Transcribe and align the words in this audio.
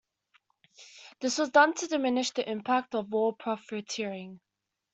This 1.19 1.37
was 1.37 1.51
done 1.51 1.75
to 1.75 1.85
diminish 1.85 2.31
the 2.31 2.49
impact 2.49 2.95
of 2.95 3.11
war 3.11 3.35
profiteering. 3.35 4.39